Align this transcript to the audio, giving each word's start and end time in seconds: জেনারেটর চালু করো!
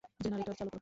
জেনারেটর 0.23 0.55
চালু 0.59 0.69
করো! 0.69 0.79